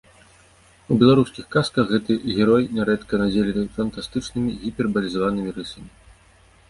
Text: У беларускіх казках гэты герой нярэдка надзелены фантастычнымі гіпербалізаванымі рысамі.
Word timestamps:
У 0.93 0.95
беларускіх 1.03 1.45
казках 1.55 1.85
гэты 1.93 2.17
герой 2.39 2.63
нярэдка 2.77 3.13
надзелены 3.25 3.67
фантастычнымі 3.79 4.51
гіпербалізаванымі 4.67 5.49
рысамі. 5.59 5.89